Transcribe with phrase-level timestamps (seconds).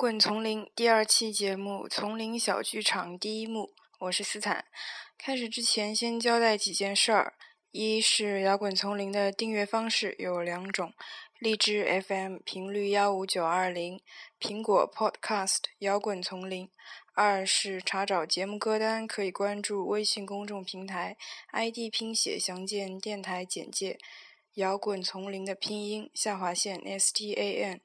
[0.00, 4.64] 摇滚丛林第二期节目《丛林小剧场》第一幕，我是斯坦。
[5.18, 7.34] 开始之前，先交代几件事儿：
[7.70, 10.94] 一是摇滚丛林的订阅方式有两种，
[11.38, 14.00] 荔枝 FM 频率幺五九二零，
[14.40, 16.68] 苹果 Podcast 摇滚丛林；
[17.12, 21.18] 二是查找节目歌单可以关注微信公众平台
[21.52, 23.98] ，ID 拼写详见电台简介。
[24.54, 27.80] 摇滚丛林的拼音下划线 S T A N。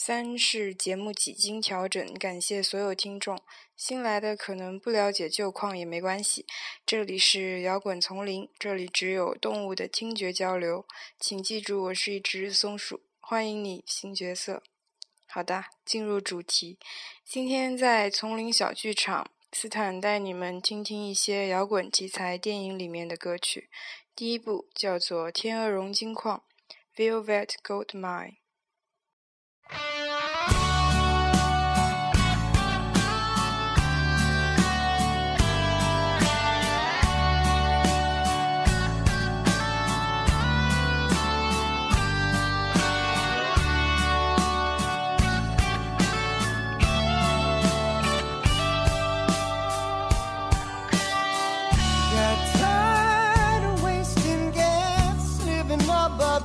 [0.00, 3.36] 三是节目几经调整，感谢所有听众。
[3.76, 6.46] 新来的可能不了解旧况也没关系。
[6.86, 10.86] 这里是摇滚丛林，这里只有动物的听觉交流。
[11.18, 13.02] 请记住，我是一只松鼠。
[13.18, 14.62] 欢迎你，新角色。
[15.26, 16.78] 好的，进入主题。
[17.24, 23.68] 今天在丛林小剧场，斯坦带你们听听一些摇滚题材电影里面的歌曲。
[24.14, 26.44] 第一部叫做《天鹅绒金矿》
[26.96, 28.36] （Velvet Goldmine）。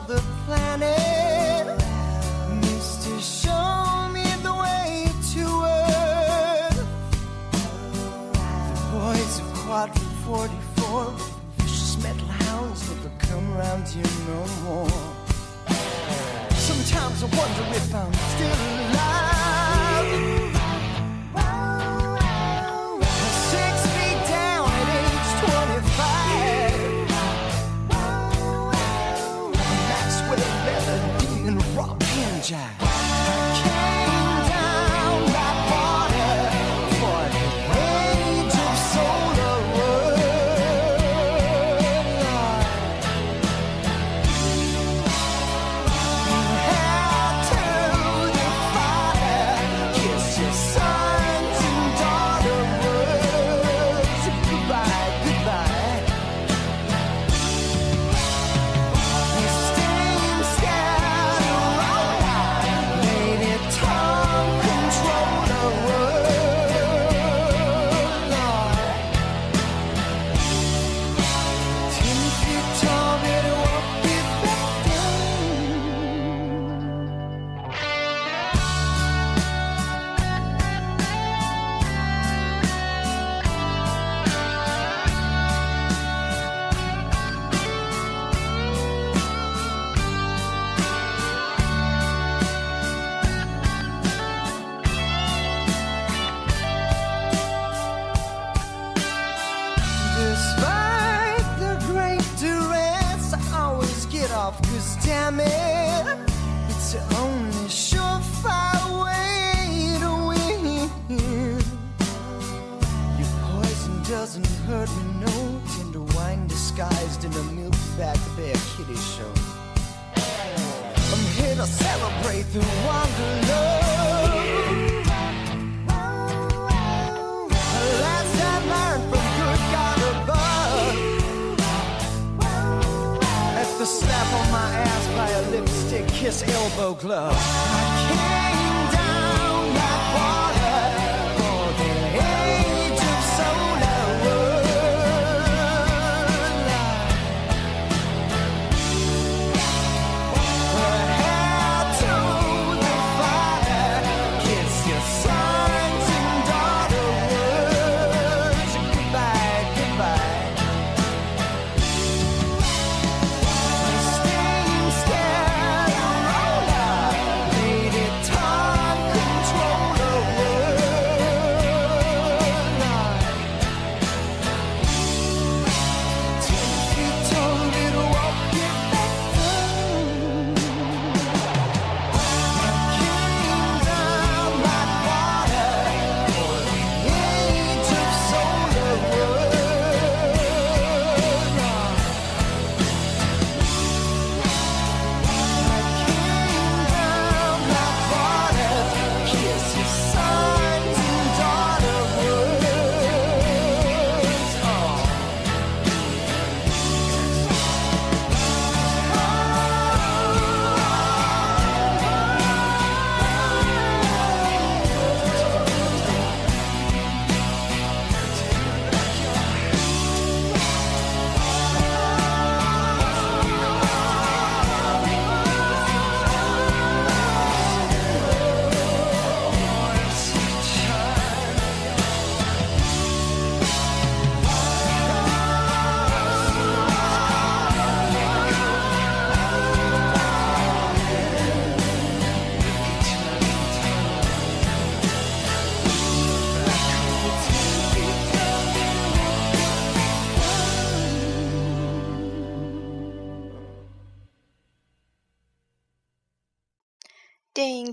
[0.08, 1.78] the planet.
[2.62, 6.80] Mister, show me the way to Earth.
[8.70, 9.36] The boys
[10.26, 11.14] 44,
[11.58, 12.82] vicious metal hounds,
[13.20, 15.00] come here no more.
[16.52, 18.60] Sometimes I wonder if I'm still
[18.92, 20.43] alive.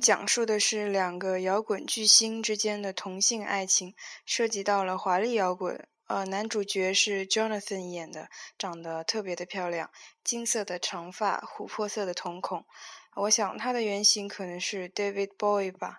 [0.00, 3.94] 讲述的是两个摇滚巨星之间的同性爱情，
[4.25, 5.87] 涉及到了华丽摇滚。
[6.06, 9.91] 呃，男主角是 Jonathan 演的，长得特别的漂亮，
[10.25, 12.64] 金色的长发，琥珀色的瞳孔。
[13.14, 15.99] 我想他的原型可能是 David Bowie 吧。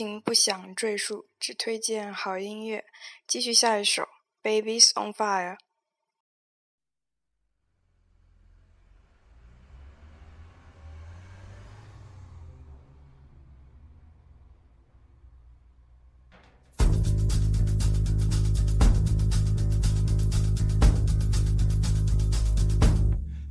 [0.00, 2.82] 情不想赘述，只推荐好音乐。
[3.26, 4.02] 继续下一首
[4.42, 5.56] 《Babies on Fire》。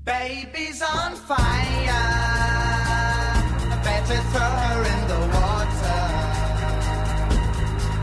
[0.04, 1.38] Baby's on fire.
[3.70, 5.79] I better throw her in the water.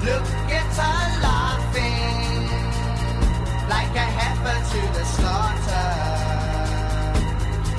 [0.07, 0.23] Look
[0.55, 2.47] at her laughing
[3.69, 5.91] like a heifer to the slaughter.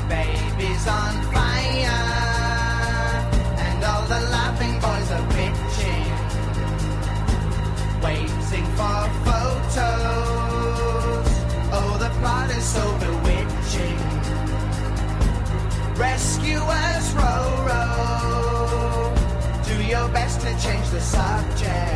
[0.10, 2.04] Baby's on fire,
[3.66, 6.10] and all the laughing boys are bitching,
[8.04, 10.48] waiting for photos.
[11.78, 14.00] Oh, the plot is so bewitching.
[15.96, 19.14] Rescuers row row
[19.64, 21.87] do your best to change the subject.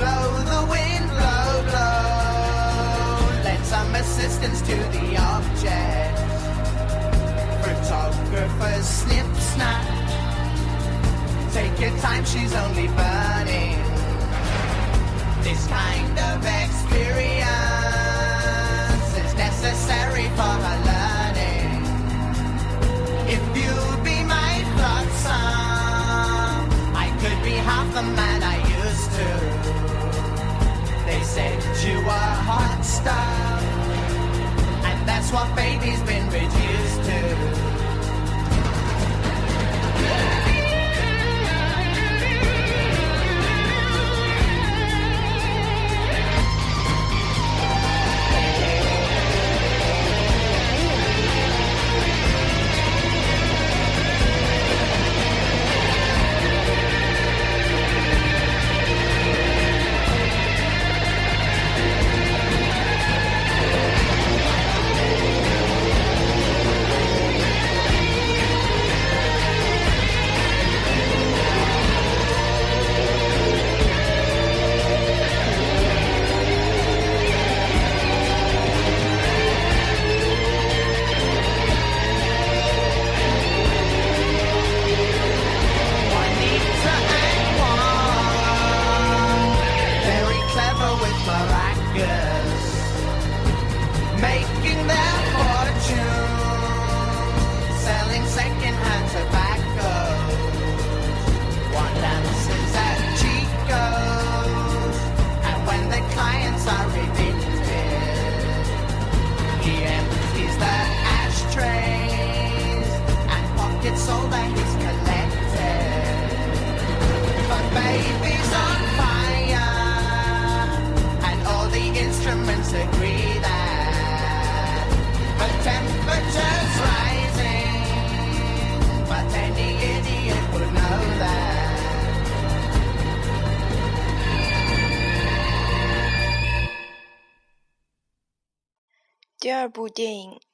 [0.00, 3.44] Blow the wind, blow, blow.
[3.44, 6.18] Lend some assistance to the object.
[7.64, 9.84] Photographers snip, snap.
[11.52, 13.76] Take your time, she's only burning.
[15.42, 17.44] This kind of experience
[19.22, 20.89] is necessary for her learning.
[31.34, 33.62] Said you were hot stuff,
[34.84, 37.69] and that's what baby's been reduced to.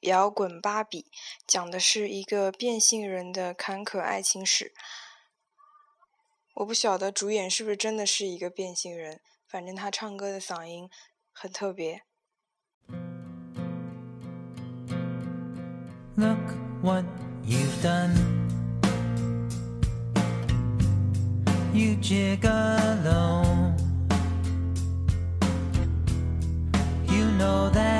[0.07, 1.01] 摇滚芭比》
[1.45, 4.73] 讲的是一个变性人的坎坷爱情史。
[6.55, 10.89] 我不晓得主演是不是真的是一个变性人，反正他唱歌的嗓音
[11.31, 12.01] 很特别。
[16.15, 16.39] Look
[16.81, 17.05] what
[17.45, 18.15] you've done.
[21.73, 23.43] You gigolo.
[27.07, 27.96] You know that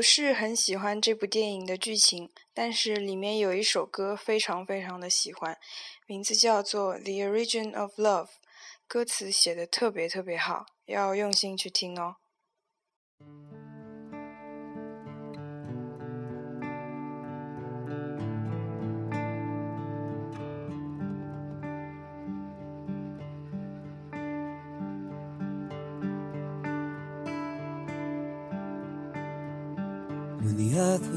[0.00, 5.58] 不是很喜欢这部电影的剧情，但是里面有一首歌非常非常的喜欢，
[6.06, 8.24] 名字叫做《The Origin of Love》，
[8.88, 12.16] 歌词写的特别特别好，要用心去听哦。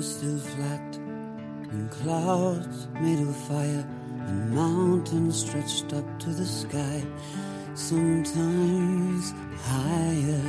[0.03, 0.95] Was still flat,
[1.71, 3.87] and clouds made of fire,
[4.27, 7.01] and mountains stretched up to the sky,
[7.73, 9.33] sometimes
[9.69, 10.45] higher.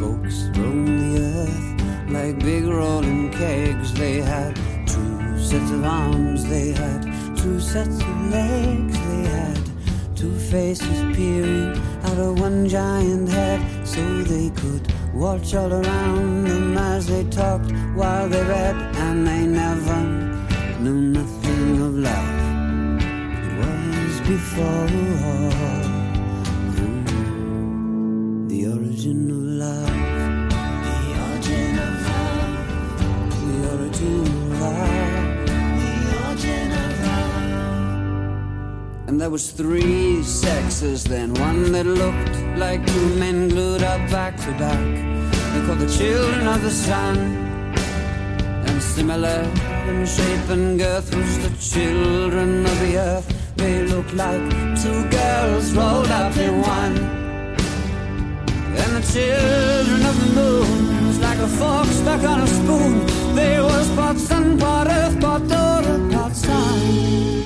[0.00, 3.92] Folks roamed the earth like big rolling kegs.
[3.94, 4.54] They had
[4.86, 7.02] two sets of arms, they had
[7.36, 9.60] two sets of legs, they had
[10.14, 16.78] two faces peering out of one giant head so they could watch all around them
[16.78, 20.02] as they talked while they read and they never
[20.80, 22.40] knew nothing of love.
[23.44, 24.88] It was before
[26.76, 29.96] Mm, the origin of love.
[30.86, 32.60] The origin of love.
[33.46, 34.29] The origin
[39.10, 44.36] and there was three sexes then, one that looked like two men glued up back
[44.36, 44.84] to back.
[45.52, 47.16] They called the children of the sun.
[48.68, 49.40] And similar
[49.88, 53.26] in shape and girth was the children of the earth.
[53.56, 54.44] They looked like
[54.80, 56.96] two girls rolled up in one.
[58.82, 62.94] And the children of the moon was like a fork stuck on a spoon.
[63.34, 67.39] They was part sun, part earth, part daughter, part son.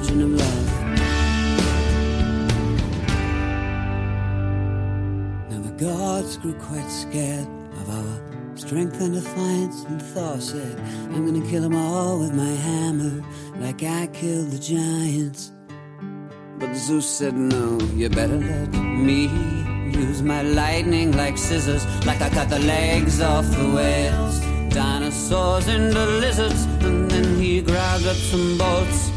[0.00, 0.40] Origin of.
[5.50, 7.46] Now the gods grew quite scared
[7.80, 10.78] of our strength and defiance, and Thor said,
[11.12, 13.22] I'm gonna kill them all with my hammer,
[13.56, 15.52] like I killed the giants.
[16.58, 19.28] But Zeus said, No, you better let me
[19.92, 24.40] use my lightning like scissors, like I cut the legs off the whales,
[24.74, 29.09] dinosaurs into lizards, and then he grabbed up some bolts.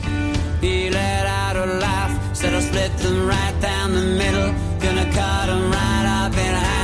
[0.63, 5.47] He let out a laugh, said I'll split them right down the middle, gonna cut
[5.47, 6.82] them right up in half.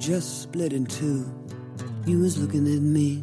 [0.00, 1.26] Just split in two.
[2.06, 3.22] You was looking at me,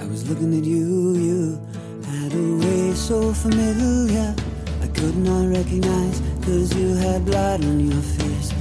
[0.00, 1.14] I was looking at you.
[1.14, 1.60] You
[2.04, 4.34] had a way so familiar,
[4.82, 8.52] I could not recognize, cause you had blood on your face.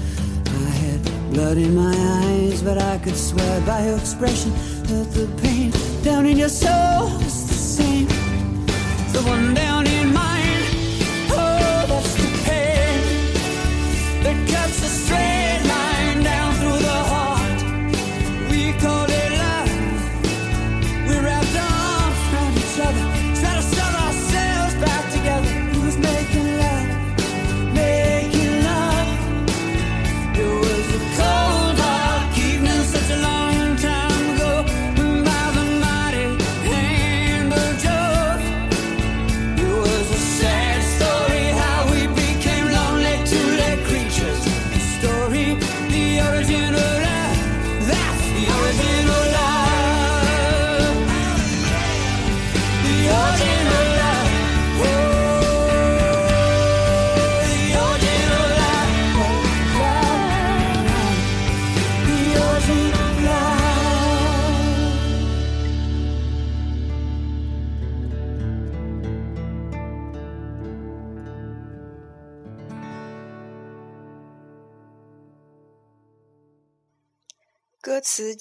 [0.46, 4.52] I had blood in my eyes, but I could swear by your expression
[4.84, 5.72] that the pain
[6.04, 8.08] down in your soul was the same.
[9.14, 10.03] The one down in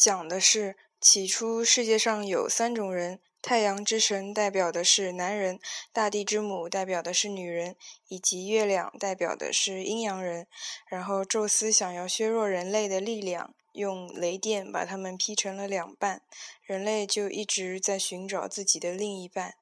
[0.03, 5.61] 讲的是，起初世界上有三种人：太阳之神代表的是男人，
[5.93, 7.77] 大地之母代表的是女人，
[8.09, 10.49] 以及月亮代表的是阴阳人。
[10.88, 16.23] 然后宙斯想要削弱人类的力量，用雷电把他们劈成了两半，
[16.65, 19.55] 人类就一直在寻找自己的另一半。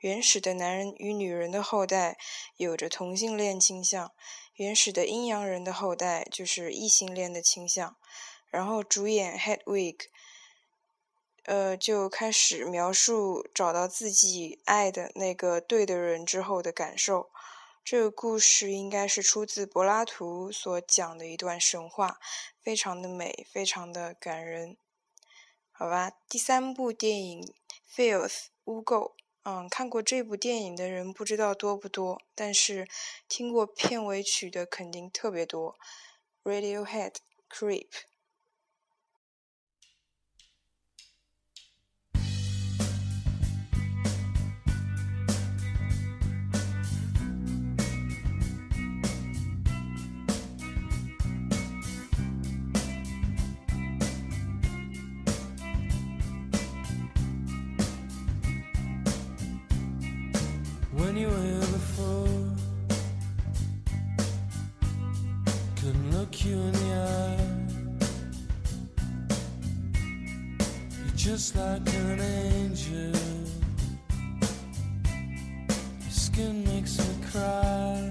[0.00, 2.18] 原始的男人与女人的后代
[2.58, 4.12] 有着同性恋倾向，
[4.56, 7.96] 原始的阴阳人的后代就是异性恋的倾向。
[8.50, 9.96] 然后主演 Hedwig，
[11.44, 17.30] 呃，就开始描述找到自己爱的那个对的人之后的感受。
[17.84, 22.18] 这个故事应该是出自柏拉图所讲的一段神话，
[22.60, 24.76] 非常的美，非常的感人。
[25.70, 27.42] 好吧，第三部电影
[27.94, 28.28] 《Filth》
[28.64, 29.12] 污垢，
[29.44, 32.88] 嗯，看过这部电影的人不知道多不多，但是
[33.28, 35.76] 听过片尾曲的肯定特别多。
[36.42, 37.12] Radiohead，
[37.48, 37.88] 《Creep》。
[71.36, 73.12] Just like an angel.
[76.00, 78.10] Your skin makes me cry.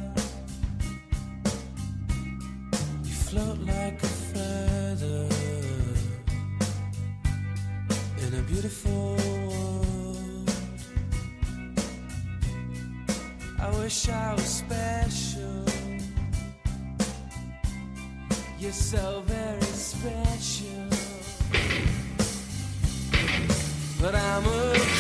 [3.04, 5.28] You float like a feather
[8.24, 9.16] in a beautiful
[9.50, 10.52] world.
[13.60, 15.66] I wish I was special.
[18.60, 20.85] You're so very special.
[24.06, 24.95] But I'm a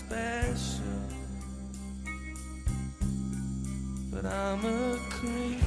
[0.00, 0.84] special,
[4.10, 5.60] but I'm a creep.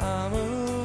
[0.00, 0.79] I'm a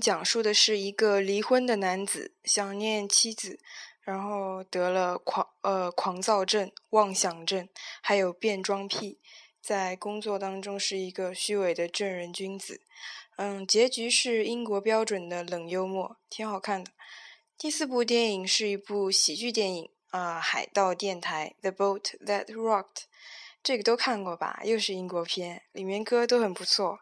[0.00, 3.58] 讲述的是一个离婚的男子想念妻子，
[4.00, 7.68] 然后得了狂呃狂躁症、妄想症，
[8.00, 9.18] 还有变装癖，
[9.60, 12.82] 在工作当中是一个虚伪的正人君子。
[13.36, 16.92] 嗯，结局是英国标准的冷幽默，挺好看的。
[17.56, 23.04] 第四部电影是一部喜剧电影啊，海盗电台》（The Boat That Rocked），
[23.62, 24.60] 这个都看过吧？
[24.64, 27.00] 又是英国片，里面歌都很不错。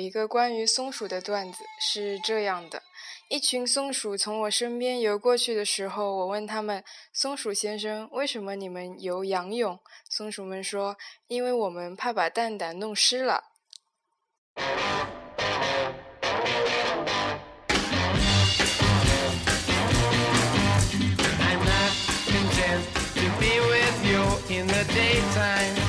[0.00, 2.82] 一个关于松鼠的段子，是这样的：
[3.28, 6.82] 一群松鼠从我身边游过去的时候，我问他们
[7.12, 10.96] ：“松鼠先生，为什么你们游仰泳？”松鼠们说
[11.28, 13.44] ：“因为我们怕把蛋蛋弄湿了。”
[25.32, 25.79] I'm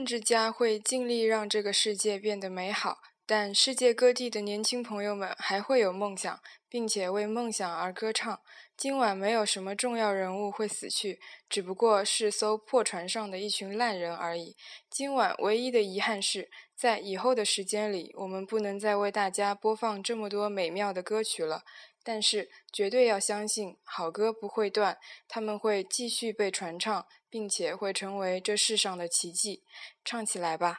[0.00, 8.40] 政治家会尽力让这个世界变得美好，但世界各地的年轻朋友们还会有梦想，并且为梦想而歌唱。
[8.78, 11.20] 今晚没有什么重要人物会死去，
[11.50, 14.56] 只不过是艘破船上的一群烂人而已。
[14.88, 21.64] 今晚唯一的遗憾是，在以后的时间里，我们不能再为大家播放这么多美妙的歌曲了。
[22.02, 24.96] 但是，绝对要相信，好歌不会断，
[25.28, 29.62] 他们会继续被传唱，并且会成为这世上的奇迹。
[30.04, 30.78] 唱起来吧！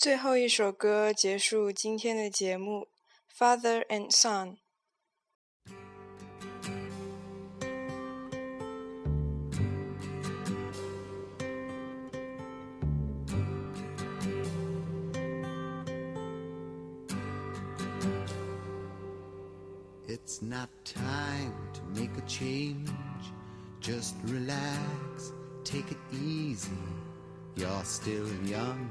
[0.00, 2.88] 最后一首歌结束今天的节目，《
[3.38, 4.48] Father and Son》。
[20.08, 22.90] It's not time to make a change.
[23.80, 25.32] Just relax,
[25.62, 26.70] take it easy.
[27.54, 28.90] You're still young,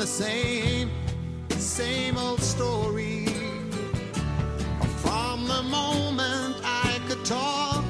[0.00, 0.90] the same,
[1.58, 3.26] same old story.
[5.02, 7.84] From the moment I could talk,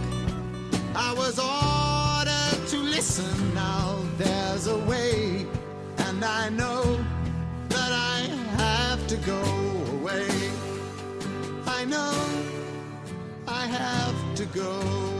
[0.93, 3.55] I was ordered to listen.
[3.55, 5.47] Now there's a way,
[5.99, 6.83] and I know
[7.69, 8.23] that I
[8.59, 9.43] have to go
[9.93, 10.27] away.
[11.65, 12.13] I know
[13.47, 15.20] I have to go.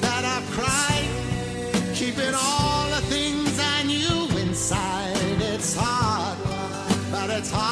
[0.00, 1.08] that I've cried,
[1.94, 5.16] keeping all the things I knew inside.
[5.40, 6.38] It's hard,
[7.10, 7.71] but it's harder